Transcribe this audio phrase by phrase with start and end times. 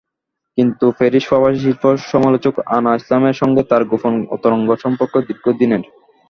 [0.57, 5.81] কিন্তু প্যারিসপ্রবাসী শিল্প-সমালোচক আনা ইসলামের সঙ্গে তাঁর গোপন অন্তরঙ্গ সম্পর্ক দীর্ঘ দিনের।